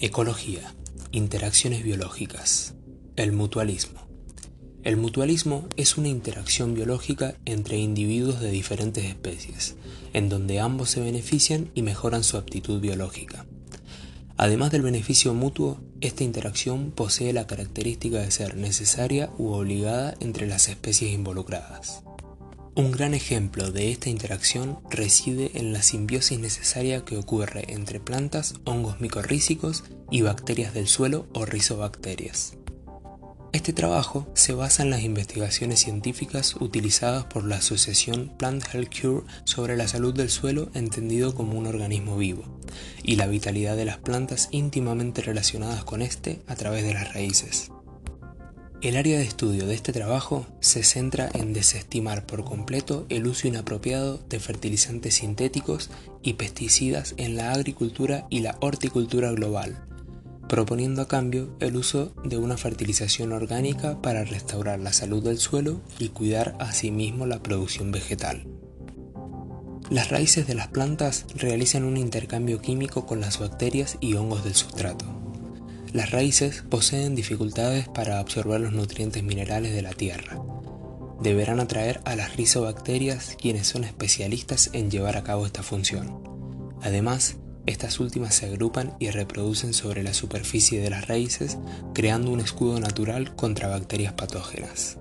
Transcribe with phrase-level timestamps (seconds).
[0.00, 0.76] Ecología.
[1.10, 2.74] Interacciones biológicas.
[3.16, 4.06] El mutualismo.
[4.84, 9.74] El mutualismo es una interacción biológica entre individuos de diferentes especies,
[10.12, 13.44] en donde ambos se benefician y mejoran su aptitud biológica.
[14.36, 20.46] Además del beneficio mutuo, esta interacción posee la característica de ser necesaria u obligada entre
[20.46, 22.04] las especies involucradas.
[22.78, 28.54] Un gran ejemplo de esta interacción reside en la simbiosis necesaria que ocurre entre plantas,
[28.62, 29.82] hongos micorrízicos
[30.12, 32.56] y bacterias del suelo o rizobacterias.
[33.52, 39.26] Este trabajo se basa en las investigaciones científicas utilizadas por la Asociación Plant Health Cure
[39.42, 42.44] sobre la salud del suelo entendido como un organismo vivo,
[43.02, 47.72] y la vitalidad de las plantas íntimamente relacionadas con este a través de las raíces.
[48.80, 53.48] El área de estudio de este trabajo se centra en desestimar por completo el uso
[53.48, 55.90] inapropiado de fertilizantes sintéticos
[56.22, 59.84] y pesticidas en la agricultura y la horticultura global,
[60.48, 65.80] proponiendo a cambio el uso de una fertilización orgánica para restaurar la salud del suelo
[65.98, 68.46] y cuidar asimismo la producción vegetal.
[69.90, 74.54] Las raíces de las plantas realizan un intercambio químico con las bacterias y hongos del
[74.54, 75.17] sustrato
[75.92, 80.38] las raíces poseen dificultades para absorber los nutrientes minerales de la tierra.
[81.20, 86.22] Deberán atraer a las rizobacterias quienes son especialistas en llevar a cabo esta función.
[86.82, 91.58] Además, estas últimas se agrupan y reproducen sobre la superficie de las raíces,
[91.92, 94.98] creando un escudo natural contra bacterias patógenas.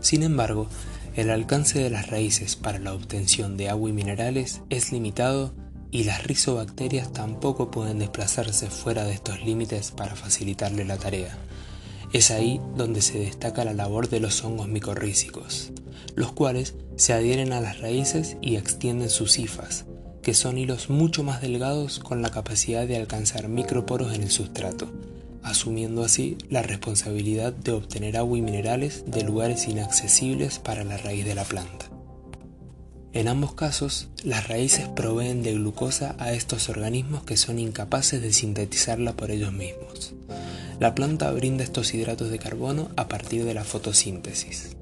[0.00, 0.68] Sin embargo,
[1.14, 5.54] el alcance de las raíces para la obtención de agua y minerales es limitado
[5.94, 11.38] y las rizobacterias tampoco pueden desplazarse fuera de estos límites para facilitarle la tarea.
[12.12, 15.70] Es ahí donde se destaca la labor de los hongos micorrízicos,
[16.16, 19.84] los cuales se adhieren a las raíces y extienden sus hifas,
[20.20, 24.88] que son hilos mucho más delgados con la capacidad de alcanzar microporos en el sustrato,
[25.44, 31.24] asumiendo así la responsabilidad de obtener agua y minerales de lugares inaccesibles para la raíz
[31.24, 31.93] de la planta.
[33.14, 38.32] En ambos casos, las raíces proveen de glucosa a estos organismos que son incapaces de
[38.32, 40.14] sintetizarla por ellos mismos.
[40.80, 44.76] La planta brinda estos hidratos de carbono a partir de la fotosíntesis.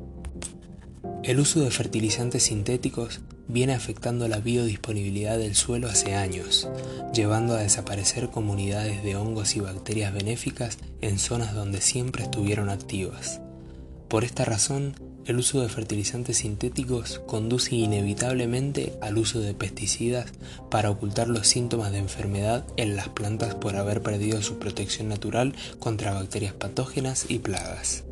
[1.22, 6.70] El uso de fertilizantes sintéticos viene afectando la biodisponibilidad del suelo hace años,
[7.12, 13.42] llevando a desaparecer comunidades de hongos y bacterias benéficas en zonas donde siempre estuvieron activas.
[14.08, 14.94] Por esta razón,
[15.26, 20.32] el uso de fertilizantes sintéticos conduce inevitablemente al uso de pesticidas
[20.70, 25.54] para ocultar los síntomas de enfermedad en las plantas por haber perdido su protección natural
[25.78, 28.04] contra bacterias patógenas y plagas.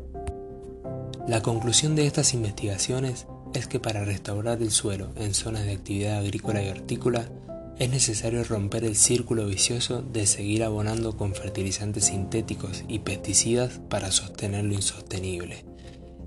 [1.27, 6.19] La conclusión de estas investigaciones es que para restaurar el suelo en zonas de actividad
[6.19, 7.29] agrícola y hortícola
[7.77, 14.11] es necesario romper el círculo vicioso de seguir abonando con fertilizantes sintéticos y pesticidas para
[14.11, 15.70] sostener lo insostenible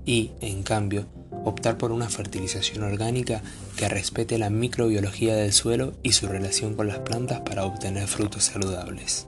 [0.05, 1.05] y, en cambio,
[1.43, 3.41] optar por una fertilización orgánica
[3.75, 8.45] que respete la microbiología del suelo y su relación con las plantas para obtener frutos
[8.45, 9.27] saludables.